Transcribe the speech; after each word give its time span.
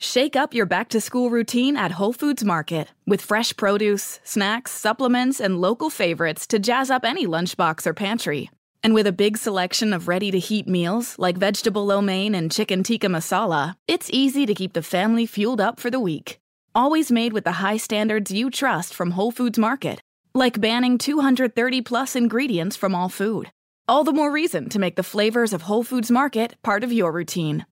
Shake 0.00 0.36
up 0.36 0.54
your 0.54 0.64
back 0.64 0.90
to 0.90 1.00
school 1.00 1.28
routine 1.28 1.76
at 1.76 1.90
Whole 1.90 2.12
Foods 2.12 2.44
Market 2.44 2.86
with 3.04 3.20
fresh 3.20 3.54
produce, 3.56 4.20
snacks, 4.22 4.70
supplements, 4.70 5.40
and 5.40 5.60
local 5.60 5.90
favorites 5.90 6.46
to 6.46 6.60
jazz 6.60 6.88
up 6.88 7.04
any 7.04 7.26
lunchbox 7.26 7.84
or 7.84 7.94
pantry. 7.94 8.48
And 8.84 8.94
with 8.94 9.08
a 9.08 9.12
big 9.12 9.36
selection 9.36 9.92
of 9.92 10.06
ready 10.06 10.30
to 10.30 10.38
heat 10.38 10.68
meals 10.68 11.16
like 11.18 11.36
vegetable 11.36 11.84
lo 11.84 12.00
mein 12.00 12.36
and 12.36 12.52
chicken 12.52 12.84
tikka 12.84 13.08
masala, 13.08 13.74
it's 13.88 14.08
easy 14.12 14.46
to 14.46 14.54
keep 14.54 14.72
the 14.72 14.82
family 14.82 15.26
fueled 15.26 15.60
up 15.60 15.80
for 15.80 15.90
the 15.90 15.98
week. 15.98 16.38
Always 16.76 17.10
made 17.10 17.32
with 17.32 17.42
the 17.42 17.58
high 17.58 17.76
standards 17.76 18.30
you 18.30 18.50
trust 18.50 18.94
from 18.94 19.10
Whole 19.10 19.32
Foods 19.32 19.58
Market, 19.58 20.00
like 20.32 20.60
banning 20.60 20.96
230 20.96 21.82
plus 21.82 22.14
ingredients 22.14 22.76
from 22.76 22.94
all 22.94 23.08
food. 23.08 23.50
All 23.88 24.04
the 24.04 24.12
more 24.12 24.30
reason 24.30 24.68
to 24.68 24.78
make 24.78 24.94
the 24.94 25.02
flavors 25.02 25.52
of 25.52 25.62
Whole 25.62 25.82
Foods 25.82 26.10
Market 26.10 26.54
part 26.62 26.84
of 26.84 26.92
your 26.92 27.10
routine. 27.10 27.66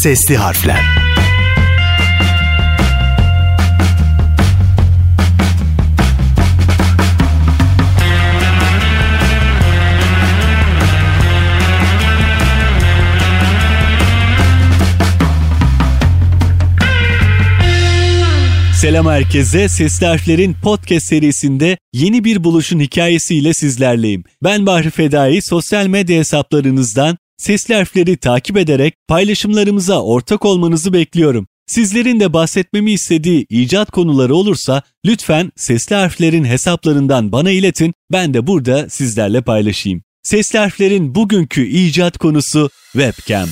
Sesli 0.00 0.36
harfler. 0.36 0.76
Selam 18.74 19.06
herkese. 19.06 19.68
Sesli 19.68 20.06
Harfler'in 20.06 20.56
podcast 20.62 21.06
serisinde 21.06 21.78
yeni 21.92 22.24
bir 22.24 22.44
buluşun 22.44 22.80
hikayesiyle 22.80 23.54
sizlerleyim. 23.54 24.24
Ben 24.44 24.66
Bahri 24.66 24.90
Fedai. 24.90 25.42
Sosyal 25.42 25.86
medya 25.86 26.18
hesaplarınızdan 26.18 27.18
sesli 27.40 27.74
harfleri 27.74 28.16
takip 28.16 28.56
ederek 28.56 28.94
paylaşımlarımıza 29.08 30.02
ortak 30.02 30.44
olmanızı 30.44 30.92
bekliyorum. 30.92 31.46
Sizlerin 31.66 32.20
de 32.20 32.32
bahsetmemi 32.32 32.92
istediği 32.92 33.46
icat 33.48 33.90
konuları 33.90 34.34
olursa 34.34 34.82
lütfen 35.06 35.52
sesli 35.56 35.96
harflerin 35.96 36.44
hesaplarından 36.44 37.32
bana 37.32 37.50
iletin. 37.50 37.94
Ben 38.12 38.34
de 38.34 38.46
burada 38.46 38.90
sizlerle 38.90 39.42
paylaşayım. 39.42 40.02
Sesli 40.22 40.58
harflerin 40.58 41.14
bugünkü 41.14 41.66
icat 41.66 42.18
konusu 42.18 42.70
webcam. 42.92 43.48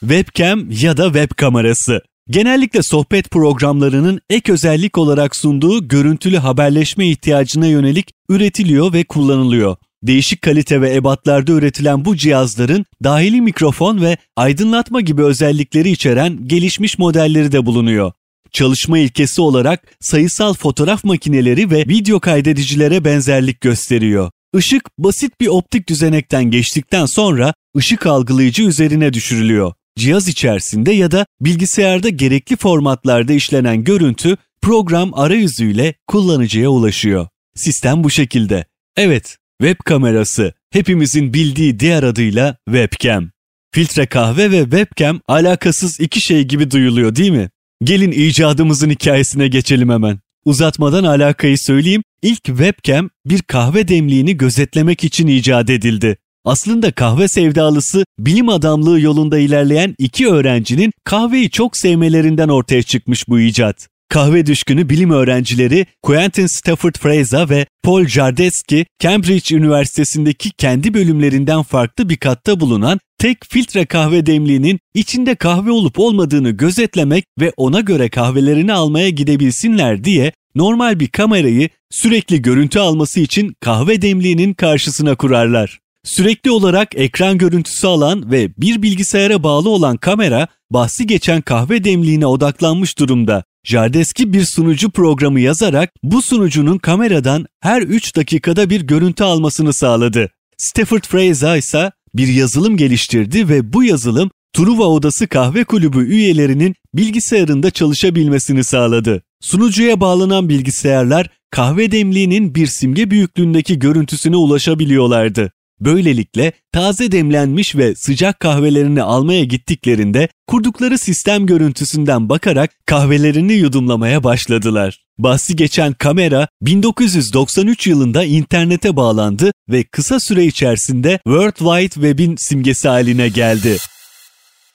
Webcam 0.00 0.70
ya 0.70 0.96
da 0.96 1.04
web 1.04 1.30
kamerası. 1.36 2.02
Genellikle 2.30 2.82
sohbet 2.82 3.30
programlarının 3.30 4.20
ek 4.30 4.52
özellik 4.52 4.98
olarak 4.98 5.36
sunduğu 5.36 5.88
görüntülü 5.88 6.36
haberleşme 6.36 7.08
ihtiyacına 7.08 7.66
yönelik 7.66 8.10
üretiliyor 8.28 8.92
ve 8.92 9.04
kullanılıyor. 9.04 9.76
Değişik 10.06 10.42
kalite 10.42 10.80
ve 10.80 10.94
ebatlarda 10.94 11.52
üretilen 11.52 12.04
bu 12.04 12.16
cihazların 12.16 12.86
dahili 13.04 13.40
mikrofon 13.40 14.00
ve 14.00 14.16
aydınlatma 14.36 15.00
gibi 15.00 15.22
özellikleri 15.22 15.90
içeren 15.90 16.48
gelişmiş 16.48 16.98
modelleri 16.98 17.52
de 17.52 17.66
bulunuyor. 17.66 18.12
Çalışma 18.52 18.98
ilkesi 18.98 19.40
olarak 19.40 19.96
sayısal 20.00 20.54
fotoğraf 20.54 21.04
makineleri 21.04 21.70
ve 21.70 21.78
video 21.88 22.20
kaydedicilere 22.20 23.04
benzerlik 23.04 23.60
gösteriyor. 23.60 24.30
Işık 24.58 24.98
basit 24.98 25.40
bir 25.40 25.46
optik 25.46 25.88
düzenekten 25.88 26.44
geçtikten 26.44 27.06
sonra 27.06 27.54
ışık 27.76 28.06
algılayıcı 28.06 28.62
üzerine 28.62 29.12
düşürülüyor. 29.12 29.72
Cihaz 29.98 30.28
içerisinde 30.28 30.92
ya 30.92 31.10
da 31.10 31.26
bilgisayarda 31.40 32.08
gerekli 32.08 32.56
formatlarda 32.56 33.32
işlenen 33.32 33.84
görüntü 33.84 34.36
program 34.62 35.14
arayüzüyle 35.14 35.94
kullanıcıya 36.06 36.68
ulaşıyor. 36.68 37.28
Sistem 37.54 38.04
bu 38.04 38.10
şekilde. 38.10 38.64
Evet, 38.96 39.36
web 39.60 39.76
kamerası 39.84 40.52
hepimizin 40.70 41.34
bildiği 41.34 41.80
diğer 41.80 42.02
adıyla 42.02 42.56
webcam. 42.68 43.30
Filtre 43.74 44.06
kahve 44.06 44.50
ve 44.50 44.62
webcam 44.62 45.20
alakasız 45.28 46.00
iki 46.00 46.20
şey 46.20 46.44
gibi 46.44 46.70
duyuluyor 46.70 47.16
değil 47.16 47.30
mi? 47.30 47.50
Gelin 47.84 48.12
icadımızın 48.12 48.90
hikayesine 48.90 49.48
geçelim 49.48 49.90
hemen. 49.90 50.18
Uzatmadan 50.44 51.04
alakayı 51.04 51.58
söyleyeyim. 51.58 52.02
İlk 52.22 52.44
webcam 52.44 53.10
bir 53.26 53.42
kahve 53.42 53.88
demliğini 53.88 54.36
gözetlemek 54.36 55.04
için 55.04 55.26
icat 55.26 55.70
edildi. 55.70 56.16
Aslında 56.44 56.92
kahve 56.92 57.28
sevdalısı 57.28 58.04
bilim 58.18 58.48
adamlığı 58.48 59.00
yolunda 59.00 59.38
ilerleyen 59.38 59.94
iki 59.98 60.28
öğrencinin 60.28 60.92
kahveyi 61.04 61.50
çok 61.50 61.76
sevmelerinden 61.76 62.48
ortaya 62.48 62.82
çıkmış 62.82 63.28
bu 63.28 63.40
icat. 63.40 63.88
Kahve 64.14 64.46
düşkünü 64.46 64.88
bilim 64.88 65.10
öğrencileri 65.10 65.86
Quentin 66.02 66.46
Stafford 66.46 66.94
Fraser 66.94 67.50
ve 67.50 67.66
Paul 67.82 68.06
Jardeski, 68.06 68.86
Cambridge 68.98 69.56
Üniversitesi'ndeki 69.56 70.50
kendi 70.50 70.94
bölümlerinden 70.94 71.62
farklı 71.62 72.08
bir 72.08 72.16
katta 72.16 72.60
bulunan 72.60 73.00
tek 73.18 73.38
filtre 73.48 73.86
kahve 73.86 74.26
demliğinin 74.26 74.80
içinde 74.94 75.34
kahve 75.34 75.70
olup 75.70 75.98
olmadığını 75.98 76.50
gözetlemek 76.50 77.24
ve 77.40 77.52
ona 77.56 77.80
göre 77.80 78.08
kahvelerini 78.08 78.72
almaya 78.72 79.08
gidebilsinler 79.08 80.04
diye 80.04 80.32
normal 80.54 81.00
bir 81.00 81.08
kamerayı 81.08 81.68
sürekli 81.90 82.42
görüntü 82.42 82.78
alması 82.78 83.20
için 83.20 83.54
kahve 83.60 84.02
demliğinin 84.02 84.54
karşısına 84.54 85.14
kurarlar. 85.14 85.78
Sürekli 86.04 86.50
olarak 86.50 86.94
ekran 86.94 87.38
görüntüsü 87.38 87.86
alan 87.86 88.30
ve 88.30 88.50
bir 88.58 88.82
bilgisayara 88.82 89.42
bağlı 89.42 89.68
olan 89.68 89.96
kamera 89.96 90.48
bahsi 90.70 91.06
geçen 91.06 91.40
kahve 91.40 91.84
demliğine 91.84 92.26
odaklanmış 92.26 92.98
durumda. 92.98 93.44
Jardeski 93.64 94.32
bir 94.32 94.44
sunucu 94.44 94.90
programı 94.90 95.40
yazarak 95.40 95.92
bu 96.02 96.22
sunucunun 96.22 96.78
kameradan 96.78 97.46
her 97.60 97.82
3 97.82 98.16
dakikada 98.16 98.70
bir 98.70 98.80
görüntü 98.80 99.24
almasını 99.24 99.72
sağladı. 99.72 100.30
Stafford 100.58 101.02
Fraser 101.02 101.56
ise 101.56 101.92
bir 102.14 102.28
yazılım 102.28 102.76
geliştirdi 102.76 103.48
ve 103.48 103.72
bu 103.72 103.84
yazılım 103.84 104.30
Truva 104.52 104.84
Odası 104.86 105.26
Kahve 105.26 105.64
Kulübü 105.64 106.08
üyelerinin 106.08 106.74
bilgisayarında 106.94 107.70
çalışabilmesini 107.70 108.64
sağladı. 108.64 109.22
Sunucuya 109.40 110.00
bağlanan 110.00 110.48
bilgisayarlar 110.48 111.30
kahve 111.50 111.90
demliğinin 111.90 112.54
bir 112.54 112.66
simge 112.66 113.10
büyüklüğündeki 113.10 113.78
görüntüsüne 113.78 114.36
ulaşabiliyorlardı. 114.36 115.52
Böylelikle 115.80 116.52
taze 116.72 117.12
demlenmiş 117.12 117.76
ve 117.76 117.94
sıcak 117.94 118.40
kahvelerini 118.40 119.02
almaya 119.02 119.44
gittiklerinde 119.44 120.28
kurdukları 120.46 120.98
sistem 120.98 121.46
görüntüsünden 121.46 122.28
bakarak 122.28 122.70
kahvelerini 122.86 123.52
yudumlamaya 123.52 124.24
başladılar. 124.24 125.00
Bahsi 125.18 125.56
geçen 125.56 125.92
kamera 125.92 126.48
1993 126.62 127.86
yılında 127.86 128.24
internete 128.24 128.96
bağlandı 128.96 129.52
ve 129.68 129.84
kısa 129.84 130.20
süre 130.20 130.44
içerisinde 130.44 131.18
World 131.24 131.56
Wide 131.56 131.94
Web'in 131.94 132.36
simgesi 132.36 132.88
haline 132.88 133.28
geldi. 133.28 133.76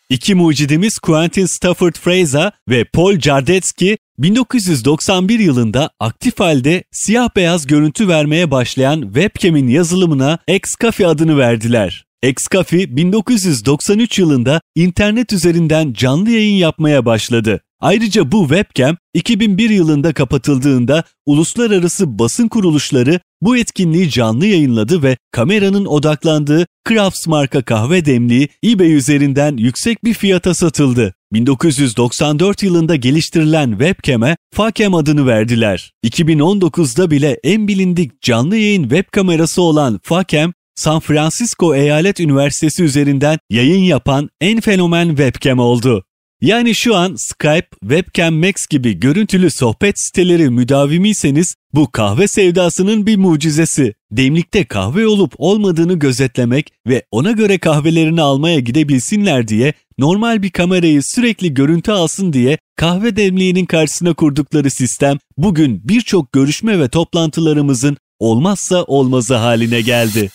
İki 0.09 0.35
mucidimiz 0.35 0.99
Quentin 0.99 1.45
Stafford 1.45 1.95
Fraser 1.95 2.51
ve 2.69 2.83
Paul 2.83 3.19
Jardetsky 3.19 3.97
1991 4.17 5.39
yılında 5.39 5.89
aktif 5.99 6.39
halde 6.39 6.83
siyah 6.91 7.29
beyaz 7.35 7.67
görüntü 7.67 8.07
vermeye 8.07 8.51
başlayan 8.51 9.01
webcam'in 9.01 9.67
yazılımına 9.67 10.39
Xcaffe 10.47 11.07
adını 11.07 11.37
verdiler. 11.37 12.05
Xcaffe 12.23 12.95
1993 12.97 14.19
yılında 14.19 14.61
internet 14.75 15.33
üzerinden 15.33 15.93
canlı 15.93 16.29
yayın 16.29 16.55
yapmaya 16.55 17.05
başladı. 17.05 17.61
Ayrıca 17.81 18.31
bu 18.31 18.47
webcam 18.47 18.97
2001 19.13 19.69
yılında 19.69 20.13
kapatıldığında 20.13 21.03
uluslararası 21.25 22.19
basın 22.19 22.47
kuruluşları 22.47 23.19
bu 23.41 23.57
etkinliği 23.57 24.09
canlı 24.09 24.45
yayınladı 24.45 25.03
ve 25.03 25.17
kameranın 25.31 25.85
odaklandığı 25.85 26.67
Crafts 26.89 27.27
marka 27.27 27.61
kahve 27.61 28.05
demliği 28.05 28.49
eBay 28.65 28.93
üzerinden 28.93 29.57
yüksek 29.57 30.03
bir 30.03 30.13
fiyata 30.13 30.53
satıldı. 30.53 31.13
1994 31.33 32.63
yılında 32.63 32.95
geliştirilen 32.95 33.69
webcam'e 33.69 34.37
Facam 34.53 34.93
adını 34.93 35.27
verdiler. 35.27 35.93
2019'da 36.05 37.11
bile 37.11 37.39
en 37.43 37.67
bilindik 37.67 38.21
canlı 38.21 38.57
yayın 38.57 38.83
web 38.83 39.05
kamerası 39.11 39.61
olan 39.61 39.99
Facam, 40.03 40.53
San 40.75 40.99
Francisco 40.99 41.75
Eyalet 41.75 42.19
Üniversitesi 42.19 42.83
üzerinden 42.83 43.37
yayın 43.49 43.83
yapan 43.83 44.29
en 44.41 44.59
fenomen 44.59 45.07
webcam 45.07 45.59
oldu. 45.59 46.03
Yani 46.41 46.75
şu 46.75 46.95
an 46.95 47.15
Skype, 47.15 47.67
Webcam 47.81 48.33
Max 48.33 48.67
gibi 48.69 48.99
görüntülü 48.99 49.51
sohbet 49.51 49.99
siteleri 49.99 50.49
müdavimiyseniz 50.49 51.55
bu 51.73 51.91
kahve 51.91 52.27
sevdasının 52.27 53.05
bir 53.05 53.17
mucizesi. 53.17 53.93
Demlikte 54.11 54.65
kahve 54.65 55.07
olup 55.07 55.33
olmadığını 55.37 55.93
gözetlemek 55.93 56.73
ve 56.87 57.03
ona 57.11 57.31
göre 57.31 57.57
kahvelerini 57.57 58.21
almaya 58.21 58.59
gidebilsinler 58.59 59.47
diye 59.47 59.73
normal 59.97 60.43
bir 60.43 60.49
kamerayı 60.49 61.03
sürekli 61.03 61.53
görüntü 61.53 61.91
alsın 61.91 62.33
diye 62.33 62.57
kahve 62.75 63.15
demliğinin 63.15 63.65
karşısına 63.65 64.13
kurdukları 64.13 64.71
sistem 64.71 65.17
bugün 65.37 65.81
birçok 65.83 66.33
görüşme 66.33 66.79
ve 66.79 66.89
toplantılarımızın 66.89 67.97
olmazsa 68.19 68.83
olmazı 68.83 69.35
haline 69.35 69.81
geldi. 69.81 70.29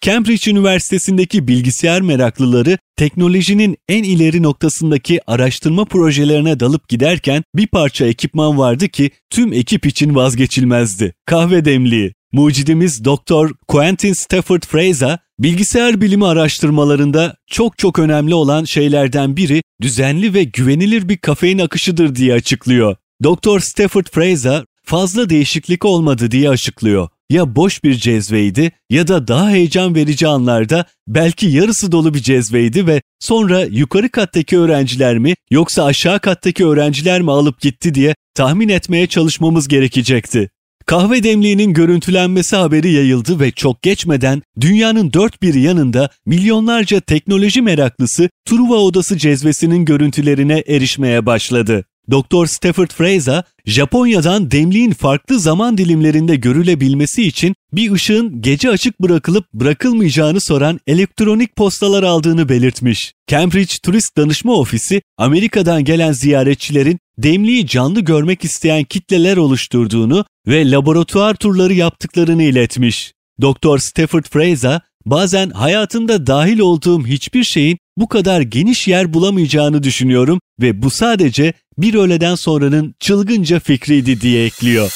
Cambridge 0.00 0.50
Üniversitesi'ndeki 0.50 1.48
bilgisayar 1.48 2.00
meraklıları 2.00 2.78
teknolojinin 2.96 3.76
en 3.88 4.02
ileri 4.02 4.42
noktasındaki 4.42 5.20
araştırma 5.26 5.84
projelerine 5.84 6.60
dalıp 6.60 6.88
giderken 6.88 7.42
bir 7.54 7.66
parça 7.66 8.06
ekipman 8.06 8.58
vardı 8.58 8.88
ki 8.88 9.10
tüm 9.30 9.52
ekip 9.52 9.86
için 9.86 10.14
vazgeçilmezdi. 10.14 11.14
Kahve 11.26 11.64
demliği. 11.64 12.12
Mucidimiz 12.32 13.04
Doktor 13.04 13.50
Quentin 13.68 14.12
Stafford 14.12 14.62
Fraser 14.62 15.18
Bilgisayar 15.38 16.00
bilimi 16.00 16.26
araştırmalarında 16.26 17.36
çok 17.46 17.78
çok 17.78 17.98
önemli 17.98 18.34
olan 18.34 18.64
şeylerden 18.64 19.36
biri 19.36 19.62
düzenli 19.82 20.34
ve 20.34 20.44
güvenilir 20.44 21.08
bir 21.08 21.16
kafein 21.16 21.58
akışıdır 21.58 22.14
diye 22.14 22.34
açıklıyor. 22.34 22.96
Dr. 23.24 23.60
Stafford 23.60 24.06
Fraser 24.12 24.64
fazla 24.84 25.30
değişiklik 25.30 25.84
olmadı 25.84 26.30
diye 26.30 26.50
açıklıyor. 26.50 27.08
Ya 27.30 27.56
boş 27.56 27.84
bir 27.84 27.94
cezveydi 27.94 28.72
ya 28.90 29.08
da 29.08 29.28
daha 29.28 29.50
heyecan 29.50 29.94
verici 29.94 30.28
anlarda 30.28 30.84
belki 31.08 31.46
yarısı 31.46 31.92
dolu 31.92 32.14
bir 32.14 32.18
cezveydi 32.18 32.86
ve 32.86 33.02
sonra 33.20 33.64
yukarı 33.64 34.08
kattaki 34.08 34.58
öğrenciler 34.58 35.18
mi 35.18 35.34
yoksa 35.50 35.84
aşağı 35.84 36.20
kattaki 36.20 36.66
öğrenciler 36.66 37.22
mi 37.22 37.30
alıp 37.30 37.60
gitti 37.60 37.94
diye 37.94 38.14
tahmin 38.34 38.68
etmeye 38.68 39.06
çalışmamız 39.06 39.68
gerekecekti. 39.68 40.50
Kahve 40.86 41.22
demliğinin 41.22 41.72
görüntülenmesi 41.72 42.56
haberi 42.56 42.92
yayıldı 42.92 43.40
ve 43.40 43.50
çok 43.50 43.82
geçmeden 43.82 44.42
dünyanın 44.60 45.12
dört 45.12 45.42
bir 45.42 45.54
yanında 45.54 46.10
milyonlarca 46.26 47.00
teknoloji 47.00 47.62
meraklısı 47.62 48.30
Truva 48.44 48.76
Odası 48.76 49.18
cezvesinin 49.18 49.84
görüntülerine 49.84 50.64
erişmeye 50.66 51.26
başladı. 51.26 51.84
Dr. 52.10 52.46
Stafford 52.46 52.90
Fraser, 52.90 53.42
Japonya'dan 53.64 54.50
demliğin 54.50 54.90
farklı 54.90 55.40
zaman 55.40 55.78
dilimlerinde 55.78 56.36
görülebilmesi 56.36 57.22
için 57.22 57.54
bir 57.72 57.92
ışığın 57.92 58.42
gece 58.42 58.70
açık 58.70 59.02
bırakılıp 59.02 59.52
bırakılmayacağını 59.54 60.40
soran 60.40 60.80
elektronik 60.86 61.56
postalar 61.56 62.02
aldığını 62.02 62.48
belirtmiş. 62.48 63.14
Cambridge 63.26 63.74
Turist 63.82 64.16
Danışma 64.16 64.52
Ofisi, 64.52 65.02
Amerika'dan 65.18 65.84
gelen 65.84 66.12
ziyaretçilerin 66.12 66.98
demliği 67.18 67.66
canlı 67.66 68.00
görmek 68.00 68.44
isteyen 68.44 68.84
kitleler 68.84 69.36
oluşturduğunu 69.36 70.24
ve 70.46 70.70
laboratuvar 70.70 71.34
turları 71.34 71.74
yaptıklarını 71.74 72.42
iletmiş. 72.42 73.12
Dr. 73.42 73.78
Stafford 73.78 74.24
Fraser, 74.24 74.80
bazen 75.06 75.50
hayatımda 75.50 76.26
dahil 76.26 76.58
olduğum 76.58 77.06
hiçbir 77.06 77.44
şeyin 77.44 77.78
bu 77.96 78.08
kadar 78.08 78.40
geniş 78.40 78.88
yer 78.88 79.14
bulamayacağını 79.14 79.82
düşünüyorum 79.82 80.40
ve 80.60 80.82
bu 80.82 80.90
sadece 80.90 81.52
bir 81.78 81.94
öğleden 81.94 82.34
sonranın 82.34 82.94
çılgınca 83.00 83.60
fikriydi 83.60 84.20
diye 84.20 84.44
ekliyor. 84.44 84.92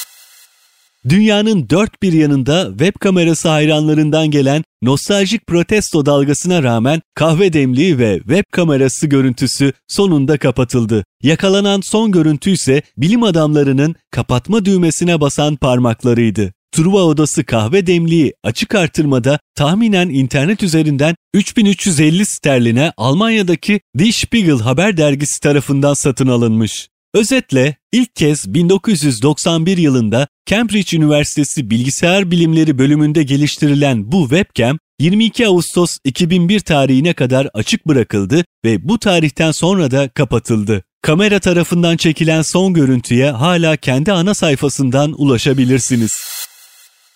Dünyanın 1.09 1.71
dört 1.71 2.03
bir 2.03 2.13
yanında 2.13 2.69
web 2.69 2.95
kamerası 3.01 3.49
hayranlarından 3.49 4.31
gelen 4.31 4.65
nostaljik 4.83 5.47
protesto 5.47 6.07
dalgasına 6.07 6.63
rağmen 6.63 7.01
kahve 7.15 7.53
demliği 7.53 7.99
ve 7.99 8.19
web 8.19 8.45
kamerası 8.53 9.07
görüntüsü 9.07 9.73
sonunda 9.89 10.39
kapatıldı. 10.39 11.05
Yakalanan 11.23 11.81
son 11.81 12.13
görüntü 12.13 12.51
ise 12.51 12.83
bilim 12.97 13.23
adamlarının 13.23 13.95
kapatma 14.11 14.65
düğmesine 14.65 15.21
basan 15.21 15.57
parmaklarıydı. 15.57 16.53
Truva 16.73 17.03
Odası 17.03 17.45
kahve 17.45 17.87
demliği 17.87 18.33
açık 18.45 18.75
artırmada 18.75 19.41
tahminen 19.55 20.09
internet 20.09 20.63
üzerinden 20.63 21.15
3350 21.35 22.27
sterline 22.27 22.93
Almanya'daki 22.97 23.81
Die 23.99 24.13
Spiegel 24.13 24.59
haber 24.59 24.97
dergisi 24.97 25.41
tarafından 25.41 25.95
satın 25.95 26.27
alınmış. 26.27 26.89
Özetle 27.15 27.77
ilk 27.93 28.17
kez 28.17 28.55
1991 28.55 29.79
yılında 29.79 30.29
Cambridge 30.47 30.97
Üniversitesi 30.97 31.71
Bilgisayar 31.71 32.31
Bilimleri 32.31 32.79
bölümünde 32.79 33.23
geliştirilen 33.23 34.13
bu 34.13 34.23
webcam 34.29 34.79
22 35.01 35.47
Ağustos 35.47 35.97
2001 36.05 36.61
tarihine 36.61 37.13
kadar 37.13 37.49
açık 37.55 37.89
bırakıldı 37.89 38.45
ve 38.65 38.89
bu 38.89 38.99
tarihten 38.99 39.51
sonra 39.51 39.91
da 39.91 40.09
kapatıldı. 40.09 40.83
Kamera 41.03 41.41
tarafından 41.41 41.97
çekilen 41.97 42.43
son 42.43 42.75
görüntüye 42.75 43.31
hala 43.31 43.77
kendi 43.77 44.13
ana 44.13 44.35
sayfasından 44.35 45.15
ulaşabilirsiniz. 45.19 46.13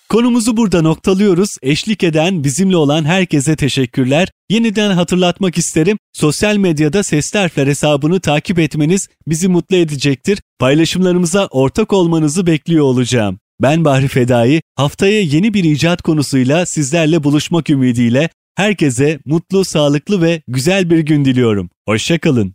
Konumuzu 0.08 0.56
burada 0.56 0.82
noktalıyoruz. 0.82 1.50
Eşlik 1.62 2.04
eden, 2.04 2.44
bizimle 2.44 2.76
olan 2.76 3.04
herkese 3.04 3.56
teşekkürler. 3.56 4.28
Yeniden 4.50 4.90
hatırlatmak 4.90 5.58
isterim. 5.58 5.98
Sosyal 6.12 6.56
medyada 6.56 7.02
Sesli 7.02 7.38
Harfler 7.38 7.66
hesabını 7.66 8.20
takip 8.20 8.58
etmeniz 8.58 9.08
bizi 9.26 9.48
mutlu 9.48 9.76
edecektir. 9.76 10.42
Paylaşımlarımıza 10.58 11.46
ortak 11.46 11.92
olmanızı 11.92 12.46
bekliyor 12.46 12.84
olacağım. 12.84 13.38
Ben 13.62 13.84
Bahri 13.84 14.08
Fedai. 14.08 14.62
Haftaya 14.76 15.20
yeni 15.20 15.54
bir 15.54 15.64
icat 15.64 16.02
konusuyla 16.02 16.66
sizlerle 16.66 17.24
buluşmak 17.24 17.70
ümidiyle 17.70 18.28
herkese 18.56 19.18
mutlu, 19.24 19.64
sağlıklı 19.64 20.22
ve 20.22 20.42
güzel 20.48 20.90
bir 20.90 20.98
gün 20.98 21.24
diliyorum. 21.24 21.70
Hoşçakalın. 21.88 22.54